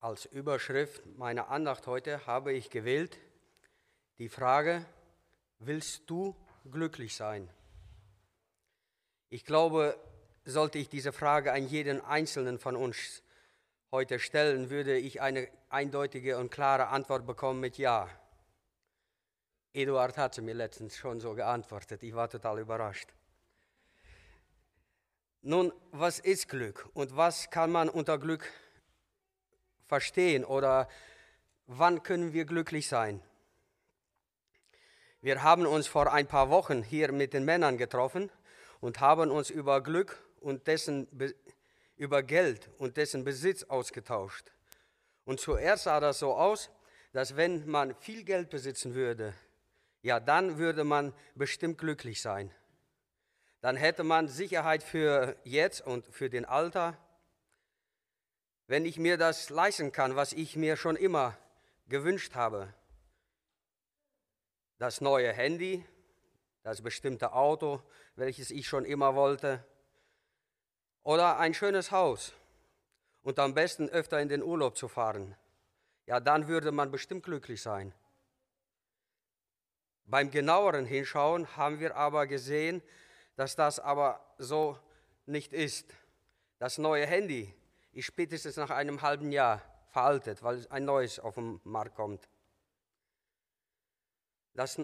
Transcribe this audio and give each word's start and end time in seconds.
Als 0.00 0.26
Überschrift 0.26 1.04
meiner 1.16 1.48
Andacht 1.48 1.88
heute 1.88 2.24
habe 2.24 2.52
ich 2.52 2.70
gewählt 2.70 3.18
die 4.18 4.28
Frage, 4.28 4.84
willst 5.58 6.08
du 6.08 6.36
glücklich 6.70 7.16
sein? 7.16 7.50
Ich 9.28 9.44
glaube, 9.44 9.98
sollte 10.44 10.78
ich 10.78 10.88
diese 10.88 11.12
Frage 11.12 11.52
an 11.52 11.66
jeden 11.66 12.00
Einzelnen 12.00 12.60
von 12.60 12.76
uns 12.76 13.24
heute 13.90 14.20
stellen, 14.20 14.70
würde 14.70 14.96
ich 14.96 15.20
eine 15.20 15.48
eindeutige 15.68 16.38
und 16.38 16.52
klare 16.52 16.88
Antwort 16.88 17.26
bekommen 17.26 17.58
mit 17.58 17.76
Ja. 17.76 18.08
Eduard 19.72 20.16
hatte 20.16 20.42
mir 20.42 20.54
letztens 20.54 20.96
schon 20.96 21.18
so 21.18 21.34
geantwortet, 21.34 22.04
ich 22.04 22.14
war 22.14 22.30
total 22.30 22.60
überrascht. 22.60 23.12
Nun, 25.42 25.72
was 25.90 26.20
ist 26.20 26.48
Glück 26.48 26.88
und 26.94 27.16
was 27.16 27.50
kann 27.50 27.72
man 27.72 27.88
unter 27.88 28.18
Glück 28.18 28.48
verstehen 29.88 30.44
oder 30.44 30.88
wann 31.66 32.02
können 32.02 32.32
wir 32.32 32.44
glücklich 32.44 32.86
sein? 32.86 33.20
Wir 35.20 35.42
haben 35.42 35.66
uns 35.66 35.88
vor 35.88 36.12
ein 36.12 36.28
paar 36.28 36.50
Wochen 36.50 36.84
hier 36.84 37.10
mit 37.10 37.32
den 37.32 37.44
Männern 37.44 37.76
getroffen 37.76 38.30
und 38.80 39.00
haben 39.00 39.30
uns 39.30 39.50
über 39.50 39.82
Glück 39.82 40.22
und 40.40 40.68
dessen 40.68 41.08
über 41.96 42.22
Geld 42.22 42.70
und 42.78 42.96
dessen 42.96 43.24
Besitz 43.24 43.64
ausgetauscht. 43.64 44.52
Und 45.24 45.40
zuerst 45.40 45.84
sah 45.84 45.98
das 45.98 46.20
so 46.20 46.34
aus, 46.34 46.70
dass 47.12 47.36
wenn 47.36 47.68
man 47.68 47.96
viel 47.96 48.22
Geld 48.22 48.50
besitzen 48.50 48.94
würde, 48.94 49.34
ja, 50.02 50.20
dann 50.20 50.58
würde 50.58 50.84
man 50.84 51.12
bestimmt 51.34 51.78
glücklich 51.78 52.22
sein. 52.22 52.54
Dann 53.60 53.76
hätte 53.76 54.04
man 54.04 54.28
Sicherheit 54.28 54.84
für 54.84 55.36
jetzt 55.42 55.80
und 55.80 56.06
für 56.06 56.30
den 56.30 56.44
Alter. 56.44 56.96
Wenn 58.68 58.84
ich 58.84 58.98
mir 58.98 59.16
das 59.16 59.48
leisten 59.48 59.92
kann, 59.92 60.14
was 60.14 60.34
ich 60.34 60.54
mir 60.54 60.76
schon 60.76 60.94
immer 60.94 61.38
gewünscht 61.88 62.34
habe, 62.34 62.72
das 64.76 65.00
neue 65.00 65.32
Handy, 65.32 65.82
das 66.62 66.82
bestimmte 66.82 67.32
Auto, 67.32 67.82
welches 68.14 68.50
ich 68.50 68.68
schon 68.68 68.84
immer 68.84 69.14
wollte, 69.14 69.64
oder 71.02 71.38
ein 71.38 71.54
schönes 71.54 71.92
Haus 71.92 72.34
und 73.22 73.38
am 73.38 73.54
besten 73.54 73.88
öfter 73.88 74.20
in 74.20 74.28
den 74.28 74.42
Urlaub 74.42 74.76
zu 74.76 74.86
fahren, 74.86 75.34
ja, 76.04 76.20
dann 76.20 76.46
würde 76.46 76.70
man 76.70 76.90
bestimmt 76.90 77.24
glücklich 77.24 77.62
sein. 77.62 77.94
Beim 80.04 80.30
genaueren 80.30 80.84
Hinschauen 80.84 81.56
haben 81.56 81.80
wir 81.80 81.96
aber 81.96 82.26
gesehen, 82.26 82.82
dass 83.34 83.56
das 83.56 83.80
aber 83.80 84.20
so 84.36 84.78
nicht 85.24 85.54
ist. 85.54 85.86
Das 86.58 86.76
neue 86.76 87.06
Handy 87.06 87.54
ist 87.98 88.06
spätestens 88.06 88.56
nach 88.56 88.70
einem 88.70 89.02
halben 89.02 89.32
Jahr 89.32 89.60
veraltet, 89.90 90.44
weil 90.44 90.64
ein 90.70 90.84
neues 90.84 91.18
auf 91.18 91.34
den 91.34 91.60
Markt 91.64 91.96
kommt. 91.96 92.28
Das, 94.54 94.80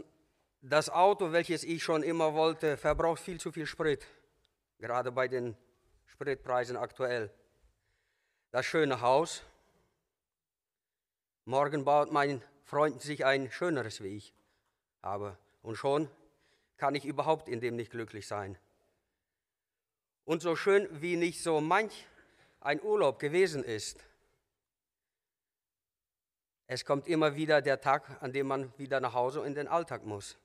das 0.60 0.90
Auto, 0.90 1.30
welches 1.30 1.62
ich 1.62 1.80
schon 1.80 2.02
immer 2.02 2.34
wollte, 2.34 2.76
verbraucht 2.76 3.20
viel 3.20 3.38
zu 3.38 3.52
viel 3.52 3.66
Sprit, 3.66 4.04
gerade 4.78 5.12
bei 5.12 5.28
den 5.28 5.56
Spritpreisen 6.06 6.76
aktuell. 6.76 7.32
Das 8.50 8.66
schöne 8.66 9.00
Haus. 9.00 9.44
Morgen 11.44 11.84
baut 11.84 12.10
mein 12.10 12.42
Freund 12.64 13.00
sich 13.00 13.24
ein 13.24 13.48
schöneres 13.52 14.02
wie 14.02 14.16
ich 14.16 14.34
habe. 15.02 15.38
Und 15.62 15.76
schon 15.76 16.10
kann 16.78 16.96
ich 16.96 17.04
überhaupt 17.04 17.48
in 17.48 17.60
dem 17.60 17.76
nicht 17.76 17.92
glücklich 17.92 18.26
sein. 18.26 18.58
Und 20.24 20.42
so 20.42 20.56
schön 20.56 20.88
wie 21.00 21.14
nicht 21.14 21.40
so 21.40 21.60
manch 21.60 22.08
ein 22.64 22.82
Urlaub 22.82 23.20
gewesen 23.20 23.62
ist, 23.62 24.04
es 26.66 26.84
kommt 26.84 27.06
immer 27.06 27.36
wieder 27.36 27.62
der 27.62 27.80
Tag, 27.80 28.20
an 28.20 28.32
dem 28.32 28.48
man 28.48 28.76
wieder 28.78 28.98
nach 29.00 29.14
Hause 29.14 29.44
in 29.44 29.54
den 29.54 29.68
Alltag 29.68 30.04
muss. 30.04 30.36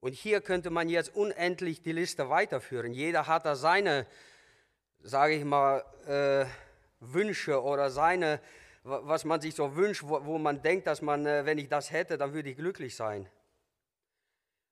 Und 0.00 0.12
hier 0.12 0.40
könnte 0.40 0.70
man 0.70 0.88
jetzt 0.88 1.16
unendlich 1.16 1.82
die 1.82 1.92
Liste 1.92 2.30
weiterführen. 2.30 2.92
Jeder 2.92 3.26
hat 3.26 3.44
da 3.44 3.56
seine, 3.56 4.06
sage 5.00 5.34
ich 5.34 5.44
mal, 5.44 5.84
äh, 6.06 6.46
Wünsche 7.00 7.62
oder 7.62 7.90
seine 7.90 8.40
was 8.88 9.24
man 9.24 9.40
sich 9.40 9.54
so 9.54 9.76
wünscht, 9.76 10.02
wo, 10.04 10.24
wo 10.24 10.38
man 10.38 10.62
denkt, 10.62 10.86
dass 10.86 11.02
man, 11.02 11.26
äh, 11.26 11.44
wenn 11.44 11.58
ich 11.58 11.68
das 11.68 11.90
hätte, 11.90 12.16
dann 12.18 12.32
würde 12.32 12.50
ich 12.50 12.56
glücklich 12.56 12.96
sein. 12.96 13.28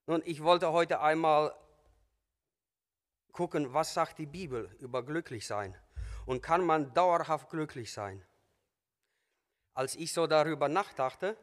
Nun, 0.07 0.23
ich 0.25 0.43
wollte 0.43 0.73
heute 0.73 1.01
einmal 1.01 1.55
gucken, 3.37 3.75
was 3.75 3.93
sagt 3.93 4.19
die 4.19 4.27
Bibel 4.27 4.75
über 4.81 5.05
glücklich 5.05 5.47
sein 5.47 5.77
und 6.25 6.43
kann 6.43 6.65
man 6.65 6.95
dauerhaft 6.95 7.51
glücklich 7.51 7.93
sein. 7.93 8.25
Als 9.75 9.95
ich 9.95 10.15
so 10.15 10.27
darüber 10.27 10.69
nachdachte, 10.69 11.37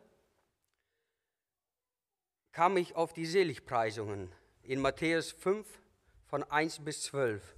kam 2.51 2.77
ich 2.77 2.95
auf 2.95 3.13
die 3.13 3.27
Seligpreisungen 3.27 4.31
in 4.63 4.81
Matthäus 4.81 5.31
5 5.31 5.67
von 6.25 6.43
1 6.43 6.83
bis 6.83 7.03
12. 7.03 7.55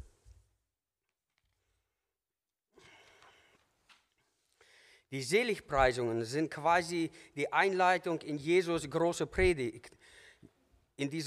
Die 5.12 5.24
Seligpreisungen 5.24 6.26
sind 6.26 6.52
quasi 6.52 7.10
die 7.36 7.54
Einleitung 7.54 8.20
in 8.22 8.38
Jesus 8.38 8.90
große 8.90 9.28
Predigt, 9.28 9.96
in, 10.98 11.10
die 11.10 11.24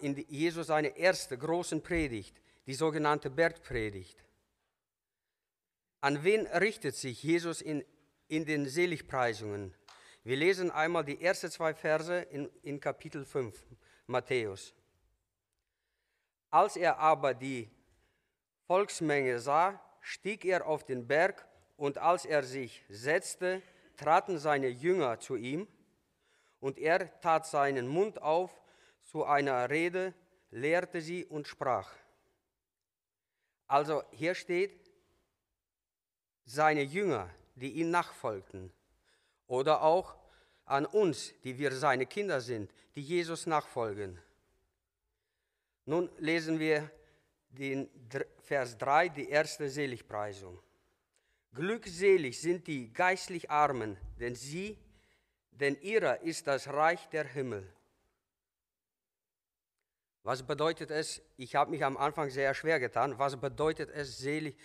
in 0.00 0.14
die, 0.14 0.26
Jesus 0.28 0.68
seine 0.68 0.96
erste 0.96 1.36
große 1.36 1.80
Predigt, 1.80 2.40
die 2.66 2.74
sogenannte 2.74 3.30
Bergpredigt. 3.30 4.24
An 6.00 6.22
wen 6.24 6.46
richtet 6.46 6.94
sich 6.96 7.22
Jesus 7.22 7.60
in, 7.60 7.84
in 8.28 8.44
den 8.44 8.66
Seligpreisungen? 8.66 9.74
Wir 10.22 10.36
lesen 10.36 10.70
einmal 10.70 11.04
die 11.04 11.20
ersten 11.20 11.50
zwei 11.50 11.74
Verse 11.74 12.14
in, 12.30 12.48
in 12.62 12.80
Kapitel 12.80 13.24
5, 13.24 13.54
Matthäus. 14.06 14.74
Als 16.50 16.76
er 16.76 16.98
aber 16.98 17.34
die 17.34 17.70
Volksmenge 18.66 19.38
sah, 19.38 19.80
stieg 20.00 20.44
er 20.44 20.66
auf 20.66 20.84
den 20.84 21.06
Berg 21.06 21.46
und 21.76 21.98
als 21.98 22.24
er 22.24 22.42
sich 22.42 22.84
setzte, 22.88 23.62
traten 23.96 24.38
seine 24.38 24.68
Jünger 24.68 25.18
zu 25.18 25.36
ihm, 25.36 25.66
und 26.60 26.78
er 26.78 27.18
tat 27.20 27.46
seinen 27.46 27.88
Mund 27.88 28.20
auf 28.20 28.60
zu 29.10 29.24
einer 29.24 29.68
Rede, 29.68 30.14
lehrte 30.50 31.00
sie 31.00 31.24
und 31.24 31.48
sprach. 31.48 31.92
Also 33.66 34.04
hier 34.12 34.36
steht, 34.36 34.88
seine 36.44 36.82
Jünger, 36.82 37.28
die 37.56 37.72
ihm 37.72 37.90
nachfolgten, 37.90 38.72
oder 39.48 39.82
auch 39.82 40.16
an 40.64 40.86
uns, 40.86 41.34
die 41.42 41.58
wir 41.58 41.72
seine 41.72 42.06
Kinder 42.06 42.40
sind, 42.40 42.72
die 42.94 43.02
Jesus 43.02 43.46
nachfolgen. 43.46 44.16
Nun 45.86 46.08
lesen 46.18 46.60
wir 46.60 46.88
den 47.48 47.90
Vers 48.42 48.78
3, 48.78 49.08
die 49.08 49.28
erste 49.28 49.68
Seligpreisung. 49.68 50.62
Glückselig 51.52 52.40
sind 52.40 52.68
die 52.68 52.92
geistlich 52.92 53.50
Armen, 53.50 53.96
denn 54.20 54.36
sie, 54.36 54.78
denn 55.50 55.80
ihrer 55.80 56.20
ist 56.20 56.46
das 56.46 56.68
Reich 56.68 57.08
der 57.08 57.24
Himmel. 57.24 57.66
Was 60.22 60.42
bedeutet 60.42 60.90
es? 60.90 61.22
Ich 61.36 61.54
habe 61.54 61.70
mich 61.70 61.84
am 61.84 61.96
Anfang 61.96 62.30
sehr 62.30 62.52
schwer 62.54 62.78
getan. 62.78 63.18
Was 63.18 63.40
bedeutet 63.40 63.90
es, 63.90 64.18
selig, 64.18 64.56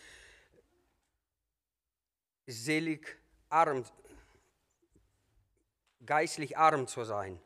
selig 2.45 3.17
arm, 3.49 3.85
geistlich 6.05 6.57
arm 6.57 6.87
zu 6.87 7.05
sein? 7.05 7.39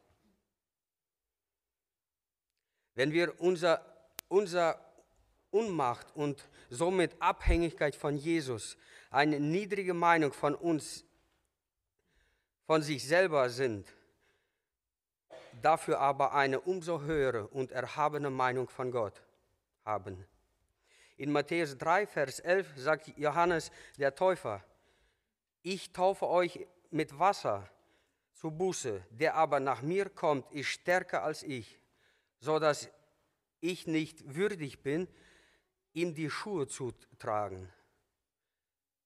Wenn 2.95 3.11
wir 3.11 3.39
unser, 3.39 3.85
unser 4.27 4.83
Unmacht 5.51 6.15
und 6.15 6.49
somit 6.69 7.15
Abhängigkeit 7.21 7.95
von 7.95 8.17
Jesus 8.17 8.75
eine 9.11 9.39
niedrige 9.39 9.93
Meinung 9.93 10.33
von 10.33 10.55
uns, 10.55 11.05
von 12.65 12.81
sich 12.81 13.07
selber 13.07 13.49
sind, 13.49 13.87
dafür 15.61 15.99
aber 15.99 16.33
eine 16.33 16.59
umso 16.61 17.01
höhere 17.01 17.47
und 17.47 17.71
erhabene 17.71 18.29
Meinung 18.29 18.69
von 18.69 18.91
Gott 18.91 19.21
haben. 19.85 20.25
In 21.17 21.31
Matthäus 21.31 21.77
3, 21.77 22.07
Vers 22.07 22.39
11 22.39 22.73
sagt 22.77 23.17
Johannes 23.17 23.71
der 23.97 24.15
Täufer, 24.15 24.63
ich 25.61 25.91
taufe 25.91 26.27
euch 26.27 26.65
mit 26.91 27.19
Wasser 27.19 27.69
zu 28.33 28.51
Buße, 28.51 29.03
der 29.09 29.35
aber 29.35 29.59
nach 29.59 29.81
mir 29.81 30.09
kommt, 30.09 30.49
ist 30.51 30.67
stärker 30.67 31.23
als 31.23 31.43
ich, 31.43 31.81
so 32.39 32.57
dass 32.57 32.89
ich 33.59 33.85
nicht 33.85 34.35
würdig 34.35 34.81
bin, 34.81 35.07
ihm 35.93 36.13
die 36.13 36.29
Schuhe 36.29 36.67
zu 36.67 36.93
tragen. 37.17 37.71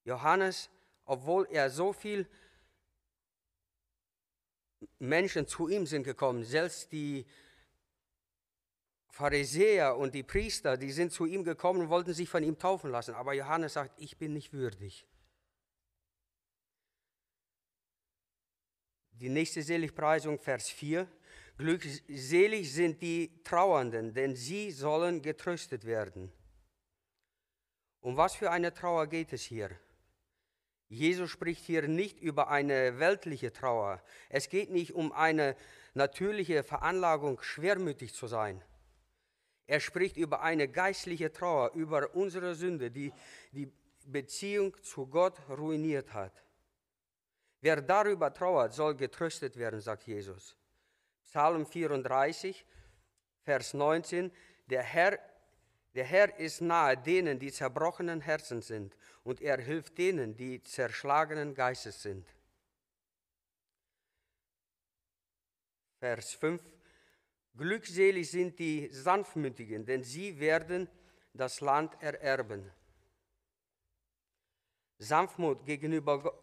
Johannes, 0.03 0.69
obwohl 1.05 1.47
er 1.49 1.69
so 1.69 1.93
viel 1.93 2.27
Menschen 4.99 5.47
zu 5.47 5.67
ihm 5.67 5.85
sind 5.85 6.03
gekommen, 6.03 6.43
selbst 6.43 6.91
die 6.91 7.25
Pharisäer 9.09 9.95
und 9.95 10.15
die 10.15 10.23
Priester, 10.23 10.75
die 10.75 10.91
sind 10.91 11.11
zu 11.11 11.25
ihm 11.25 11.43
gekommen 11.43 11.81
und 11.81 11.89
wollten 11.89 12.13
sich 12.13 12.27
von 12.27 12.43
ihm 12.43 12.57
taufen 12.57 12.89
lassen. 12.89 13.13
Aber 13.13 13.33
Johannes 13.33 13.73
sagt, 13.73 13.99
ich 14.01 14.17
bin 14.17 14.33
nicht 14.33 14.53
würdig. 14.53 15.05
Die 19.11 19.29
nächste 19.29 19.61
Seligpreisung, 19.61 20.39
Vers 20.39 20.69
4. 20.69 21.07
Glückselig 21.57 22.73
sind 22.73 23.01
die 23.01 23.43
Trauernden, 23.43 24.13
denn 24.13 24.35
sie 24.35 24.71
sollen 24.71 25.21
getröstet 25.21 25.85
werden. 25.85 26.31
Um 28.01 28.17
was 28.17 28.35
für 28.35 28.49
eine 28.49 28.73
Trauer 28.73 29.07
geht 29.07 29.31
es 29.31 29.43
hier? 29.43 29.69
Jesus 30.89 31.29
spricht 31.29 31.65
hier 31.65 31.87
nicht 31.87 32.19
über 32.19 32.49
eine 32.49 32.99
weltliche 32.99 33.51
Trauer. 33.51 34.01
Es 34.29 34.49
geht 34.49 34.69
nicht 34.69 34.93
um 34.93 35.11
eine 35.11 35.55
natürliche 35.93 36.63
Veranlagung, 36.63 37.41
schwermütig 37.41 38.13
zu 38.13 38.27
sein. 38.27 38.63
Er 39.65 39.79
spricht 39.79 40.17
über 40.17 40.41
eine 40.41 40.67
geistliche 40.67 41.31
Trauer, 41.31 41.71
über 41.73 42.13
unsere 42.15 42.53
Sünde, 42.53 42.91
die 42.91 43.13
die 43.51 43.71
Beziehung 44.05 44.75
zu 44.81 45.07
Gott 45.07 45.37
ruiniert 45.49 46.13
hat. 46.13 46.43
Wer 47.61 47.81
darüber 47.81 48.33
trauert, 48.33 48.73
soll 48.73 48.95
getröstet 48.95 49.55
werden, 49.55 49.79
sagt 49.79 50.05
Jesus. 50.05 50.57
Psalm 51.23 51.65
34, 51.65 52.65
Vers 53.41 53.73
19. 53.73 54.31
Der 54.67 54.83
Herr, 54.83 55.17
der 55.93 56.05
Herr 56.05 56.39
ist 56.39 56.61
nahe 56.61 56.97
denen, 56.97 57.39
die 57.39 57.51
zerbrochenen 57.51 58.21
Herzen 58.21 58.61
sind, 58.61 58.97
und 59.23 59.41
er 59.41 59.59
hilft 59.59 59.97
denen, 59.97 60.35
die 60.35 60.61
zerschlagenen 60.63 61.53
Geistes 61.53 62.01
sind. 62.01 62.27
Vers 65.99 66.33
5. 66.33 66.61
Glückselig 67.55 68.31
sind 68.31 68.57
die 68.57 68.89
Sanftmütigen, 68.89 69.85
denn 69.85 70.03
sie 70.03 70.39
werden 70.39 70.89
das 71.33 71.61
Land 71.61 72.01
ererben. 72.01 72.69
Sanftmut 74.97 75.65
gegenüber 75.65 76.33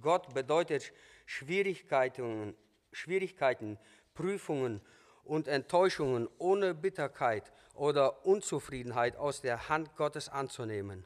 Gott 0.00 0.34
bedeutet 0.34 0.92
Schwierigkeiten, 1.26 2.56
Schwierigkeiten, 2.92 3.78
Prüfungen 4.14 4.80
und 5.28 5.46
Enttäuschungen 5.46 6.28
ohne 6.38 6.74
Bitterkeit 6.74 7.52
oder 7.74 8.24
Unzufriedenheit 8.24 9.16
aus 9.16 9.40
der 9.42 9.68
Hand 9.68 9.94
Gottes 9.96 10.28
anzunehmen 10.28 11.04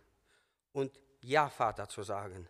und 0.73 0.99
Ja, 1.21 1.49
Vater 1.49 1.89
zu 1.89 2.03
sagen. 2.03 2.49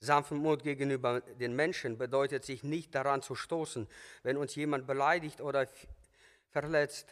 Sanftmut 0.00 0.62
gegenüber 0.62 1.20
den 1.20 1.54
Menschen 1.56 1.98
bedeutet 1.98 2.44
sich 2.44 2.62
nicht 2.62 2.94
daran 2.94 3.22
zu 3.22 3.34
stoßen, 3.34 3.88
wenn 4.22 4.36
uns 4.36 4.54
jemand 4.54 4.86
beleidigt 4.86 5.40
oder 5.40 5.66
verletzt. 6.50 7.08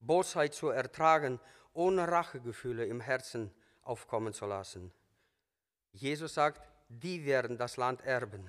Bosheit 0.00 0.54
zu 0.54 0.68
ertragen, 0.68 1.40
ohne 1.72 2.08
Rachegefühle 2.08 2.84
im 2.86 3.00
Herzen 3.00 3.52
aufkommen 3.82 4.32
zu 4.32 4.46
lassen. 4.46 4.92
Jesus 5.92 6.34
sagt, 6.34 6.60
die 6.88 7.24
werden 7.24 7.56
das 7.56 7.76
Land 7.76 8.02
erben. 8.02 8.48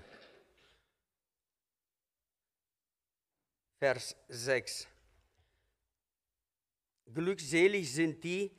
Vers 3.83 4.15
6. 4.29 4.87
Glückselig 7.13 7.93
sind 7.93 8.23
die, 8.23 8.49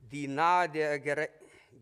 die 0.00 0.26
nahe 0.26 0.68
der 0.68 0.98
Gere 0.98 1.28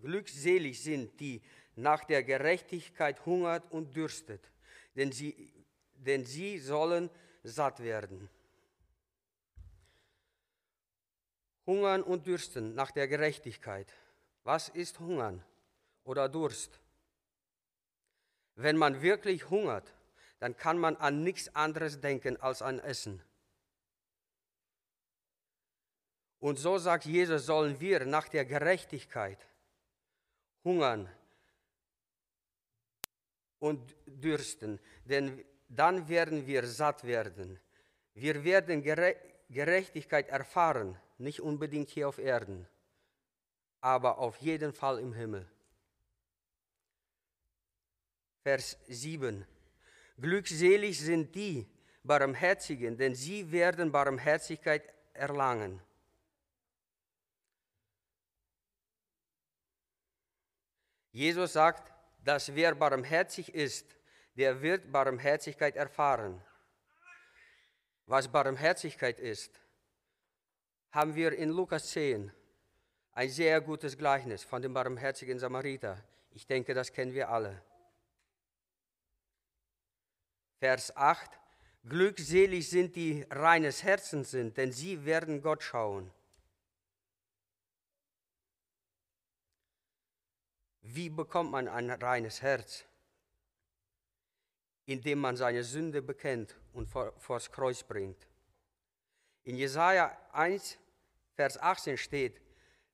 glückselig 0.03 0.83
sind, 0.83 1.19
die 1.19 1.41
nach 1.75 2.05
der 2.05 2.23
Gerechtigkeit 2.23 3.25
hungert 3.25 3.73
und 3.73 3.97
dürstet, 3.97 4.53
denn 4.95 5.11
sie, 5.11 5.51
denn 5.95 6.27
sie 6.27 6.59
sollen 6.59 7.09
satt 7.45 7.81
werden. 7.81 8.29
Hungern 11.65 12.03
und 12.03 12.27
dürsten 12.27 12.75
nach 12.75 12.91
der 12.91 13.09
Gerechtigkeit. 13.09 13.91
Was 14.45 14.69
ist 14.69 15.01
Hungern 15.01 15.43
oder 16.05 16.29
Durst? 16.29 16.79
Wenn 18.55 18.77
man 18.77 19.01
wirklich 19.01 19.49
hungert, 19.49 19.95
dann 20.41 20.57
kann 20.57 20.79
man 20.79 20.97
an 20.97 21.23
nichts 21.23 21.55
anderes 21.55 22.01
denken 22.01 22.37
als 22.39 22.61
an 22.61 22.81
Essen. 22.81 23.23
Und 26.41 26.59
so 26.59 26.79
sagt 26.79 27.05
Jesus, 27.05 27.47
sollen 27.47 27.81
wir 27.81 28.05
nach 28.05 28.29
der 28.29 28.45
Gerechtigkeit 28.45 29.39
hungern 30.65 31.09
und 33.61 33.95
dürsten, 34.07 34.81
denn 35.05 35.45
dann 35.69 36.09
werden 36.09 36.47
wir 36.49 36.67
satt 36.67 37.05
werden. 37.05 37.61
Wir 38.15 38.43
werden 38.43 38.83
Gerechtigkeit 38.83 40.29
erfahren, 40.29 40.99
nicht 41.19 41.41
unbedingt 41.41 41.91
hier 41.91 42.09
auf 42.09 42.19
Erden 42.19 42.67
aber 43.81 44.19
auf 44.19 44.37
jeden 44.39 44.73
Fall 44.73 44.99
im 44.99 45.13
Himmel. 45.13 45.49
Vers 48.43 48.79
7. 48.89 49.47
Glückselig 50.21 51.01
sind 51.01 51.35
die 51.35 51.67
Barmherzigen, 52.03 52.97
denn 52.97 53.15
sie 53.15 53.51
werden 53.51 53.91
Barmherzigkeit 53.91 54.83
erlangen. 55.15 55.81
Jesus 61.13 61.55
sagt, 61.55 61.93
dass 62.23 62.55
wer 62.55 62.75
barmherzig 62.75 63.55
ist, 63.55 63.97
der 64.37 64.63
wird 64.63 64.93
Barmherzigkeit 64.93 65.77
erfahren. 65.77 66.43
Was 68.07 68.29
Barmherzigkeit 68.29 69.19
ist, 69.19 69.59
haben 70.91 71.15
wir 71.15 71.33
in 71.33 71.51
Lukas 71.51 71.89
10. 71.91 72.33
Ein 73.13 73.29
sehr 73.31 73.61
gutes 73.61 73.97
Gleichnis 73.97 74.45
von 74.45 74.63
dem 74.63 74.75
barmherzigen 74.75 75.39
Samariter. 75.39 76.03
Ich 76.31 76.47
denke, 76.47 76.75
das 76.75 76.93
kennen 76.93 77.15
wir 77.15 77.29
alle. 77.29 77.63
Vers 80.61 80.95
8. 80.95 81.31
Glückselig 81.89 82.69
sind 82.69 82.95
die 82.95 83.27
reines 83.31 83.83
Herzens 83.83 84.31
sind, 84.31 84.59
denn 84.59 84.73
sie 84.73 85.07
werden 85.07 85.41
Gott 85.41 85.63
schauen. 85.63 86.13
Wie 90.83 91.09
bekommt 91.09 91.51
man 91.51 91.67
ein 91.67 91.91
reines 91.91 92.43
Herz? 92.43 92.85
Indem 94.85 95.21
man 95.21 95.37
seine 95.37 95.65
Sünde 95.65 96.03
bekennt 96.03 96.55
und 96.75 96.87
vor, 96.87 97.15
vors 97.19 97.51
Kreuz 97.51 97.83
bringt. 97.83 98.29
In 99.45 99.57
Jesaja 99.57 100.15
1, 100.33 100.77
Vers 101.37 101.57
18 101.57 101.97
steht, 101.97 102.39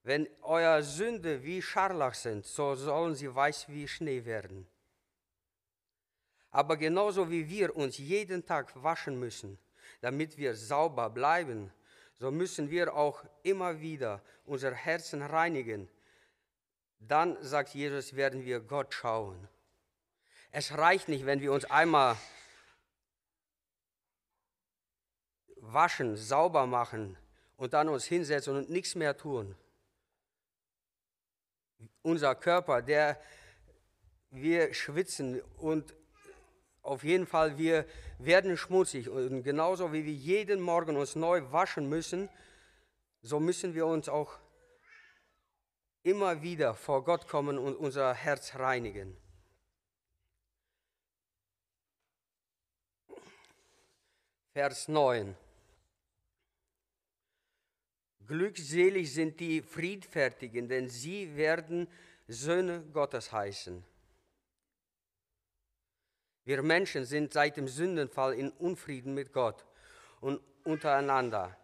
wenn 0.05 0.29
eure 0.43 0.85
Sünde 0.85 1.43
wie 1.43 1.61
Scharlach 1.61 2.15
sind, 2.15 2.47
so 2.47 2.77
sollen 2.77 3.17
sie 3.17 3.35
weiß 3.35 3.69
wie 3.69 3.89
Schnee 3.89 4.25
werden. 4.25 4.69
Aber 6.51 6.77
genauso 6.77 7.31
wie 7.31 7.49
wir 7.49 7.77
uns 7.77 7.99
jeden 7.99 8.45
Tag 8.47 8.73
waschen 8.83 9.19
müssen, 9.19 9.59
damit 10.01 10.37
wir 10.39 10.55
sauber 10.55 11.11
bleiben, 11.11 11.73
so 12.19 12.31
müssen 12.31 12.71
wir 12.71 12.95
auch 12.95 13.25
immer 13.43 13.81
wieder 13.81 14.23
unser 14.45 14.73
Herzen 14.73 15.23
reinigen. 15.23 15.89
Dann, 16.99 17.37
sagt 17.43 17.75
Jesus, 17.75 18.17
werden 18.17 18.45
wir 18.45 18.61
Gott 18.61 18.95
schauen. 18.95 19.49
Es 20.51 20.77
reicht 20.77 21.09
nicht, 21.09 21.27
wenn 21.27 21.41
wir 21.41 21.53
uns 21.53 21.67
einmal 21.67 22.17
waschen, 25.57 26.17
sauber 26.17 26.67
machen 26.67 27.19
und 27.57 27.75
dann 27.75 27.89
uns 27.89 28.07
hinsetzen 28.07 28.57
und 28.57 28.71
nichts 28.71 28.95
mehr 28.95 29.17
tun 29.17 29.55
unser 32.07 32.37
Körper, 32.37 32.83
der 32.83 33.21
wir 34.31 34.73
schwitzen 34.73 35.41
und 35.57 35.95
auf 36.87 37.05
jeden 37.05 37.27
Fall 37.27 37.59
wir 37.59 37.85
werden 38.19 38.57
schmutzig 38.57 39.09
und 39.09 39.43
genauso 39.43 39.93
wie 39.93 40.05
wir 40.05 40.13
jeden 40.13 40.61
Morgen 40.61 40.97
uns 40.97 41.17
neu 41.17 41.43
waschen 41.51 41.89
müssen, 41.89 42.29
so 43.23 43.41
müssen 43.41 43.75
wir 43.75 43.87
uns 43.87 44.09
auch 44.09 44.39
immer 46.03 46.43
wieder 46.43 46.75
vor 46.75 47.05
Gott 47.05 47.27
kommen 47.27 47.59
und 47.59 47.75
unser 47.75 48.15
Herz 48.15 48.55
reinigen. 48.55 49.17
Vers 54.53 54.89
9. 54.89 55.37
Glückselig 58.27 59.13
sind 59.13 59.39
die 59.41 59.61
Friedfertigen, 59.61 60.69
denn 60.69 60.89
sie 60.89 61.37
werden 61.37 61.89
Söhne 62.27 62.83
Gottes 62.93 63.33
heißen. 63.33 63.85
Wir 66.47 66.63
Menschen 66.63 67.05
sind 67.05 67.33
seit 67.33 67.57
dem 67.57 67.67
Sündenfall 67.67 68.33
in 68.35 68.51
Unfrieden 68.53 69.15
mit 69.15 69.33
Gott 69.33 69.67
und 70.21 70.41
untereinander. 70.63 71.57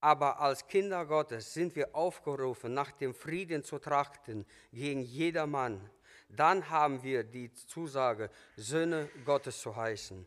Aber 0.00 0.40
als 0.40 0.66
Kinder 0.66 1.04
Gottes 1.04 1.52
sind 1.52 1.76
wir 1.76 1.94
aufgerufen, 1.94 2.72
nach 2.72 2.92
dem 2.92 3.14
Frieden 3.14 3.62
zu 3.62 3.78
trachten 3.78 4.46
gegen 4.72 5.02
jedermann. 5.02 5.90
Dann 6.30 6.70
haben 6.70 7.02
wir 7.02 7.22
die 7.22 7.52
Zusage, 7.52 8.30
Söhne 8.56 9.10
Gottes 9.26 9.60
zu 9.60 9.76
heißen. 9.76 10.26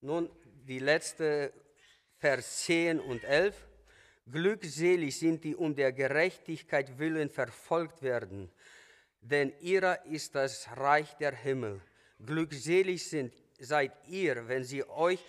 Nun 0.00 0.30
die 0.64 0.78
letzte 0.78 1.52
Vers 2.16 2.64
10 2.64 3.00
und 3.00 3.22
11. 3.24 3.54
Glückselig 4.30 5.18
sind 5.18 5.44
die 5.44 5.56
um 5.56 5.74
der 5.74 5.92
Gerechtigkeit 5.92 6.98
willen 6.98 7.28
verfolgt 7.28 8.00
werden, 8.00 8.50
denn 9.22 9.52
ihrer 9.60 10.04
ist 10.04 10.34
das 10.34 10.68
Reich 10.76 11.16
der 11.16 11.34
Himmel. 11.34 11.80
Glückselig 12.24 13.08
sind, 13.08 13.32
seid 13.58 13.92
ihr, 14.08 14.48
wenn 14.48 14.64
sie 14.64 14.84
euch 14.88 15.24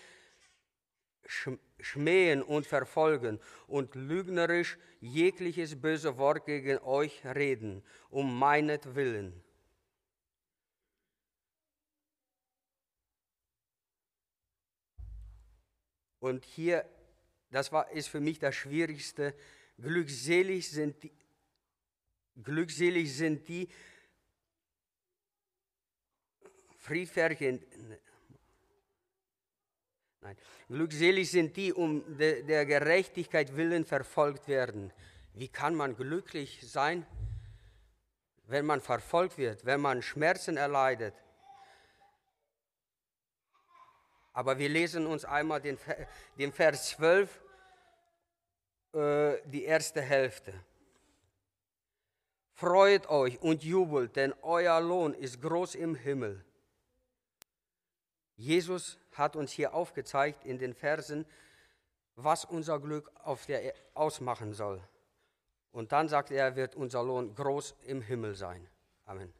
schmähen 1.79 2.41
und 2.41 2.67
verfolgen 2.67 3.39
und 3.67 3.95
lügnerisch 3.95 4.77
jegliches 4.99 5.79
böse 5.79 6.17
Wort 6.17 6.45
gegen 6.45 6.79
euch 6.79 7.23
reden, 7.25 7.83
um 8.09 8.37
meinetwillen. 8.37 9.41
Und 16.19 16.45
hier, 16.45 16.85
das 17.51 17.71
war, 17.71 17.91
ist 17.91 18.07
für 18.07 18.21
mich 18.21 18.39
das 18.39 18.55
Schwierigste, 18.55 19.35
glückselig 19.77 20.69
sind 20.69 21.03
die, 21.03 21.11
glückselig 22.41 23.15
sind 23.15 23.47
die 23.47 23.69
friedfertigen, 26.77 27.63
nein, 30.21 30.37
glückselig 30.67 31.31
sind 31.31 31.55
die, 31.55 31.71
um 31.73 32.17
de, 32.17 32.43
der 32.43 32.65
Gerechtigkeit 32.65 33.55
willen 33.55 33.85
verfolgt 33.85 34.47
werden. 34.47 34.91
Wie 35.33 35.47
kann 35.47 35.75
man 35.75 35.95
glücklich 35.95 36.59
sein, 36.61 37.05
wenn 38.47 38.65
man 38.65 38.81
verfolgt 38.81 39.37
wird, 39.37 39.65
wenn 39.65 39.81
man 39.81 40.01
Schmerzen 40.01 40.57
erleidet, 40.57 41.13
Aber 44.33 44.57
wir 44.57 44.67
lesen 44.67 45.05
uns 45.05 45.25
einmal 45.25 45.61
den, 45.61 45.77
den 46.39 46.51
Vers 46.51 46.89
12, 46.89 47.41
äh, 48.93 49.37
die 49.45 49.63
erste 49.63 50.01
Hälfte. 50.01 50.53
Freut 52.53 53.09
euch 53.09 53.41
und 53.41 53.63
jubelt, 53.63 54.15
denn 54.15 54.33
euer 54.41 54.79
Lohn 54.79 55.13
ist 55.13 55.41
groß 55.41 55.75
im 55.75 55.95
Himmel. 55.95 56.43
Jesus 58.35 58.97
hat 59.13 59.35
uns 59.35 59.51
hier 59.51 59.73
aufgezeigt 59.73 60.45
in 60.45 60.57
den 60.59 60.73
Versen, 60.73 61.25
was 62.15 62.45
unser 62.45 62.79
Glück 62.79 63.11
auf 63.23 63.45
der 63.45 63.65
e-, 63.65 63.73
ausmachen 63.93 64.53
soll. 64.53 64.81
Und 65.71 65.91
dann 65.91 66.07
sagt 66.07 66.31
er, 66.31 66.55
wird 66.55 66.75
unser 66.75 67.03
Lohn 67.03 67.33
groß 67.33 67.75
im 67.85 68.01
Himmel 68.01 68.35
sein. 68.35 68.67
Amen. 69.05 69.33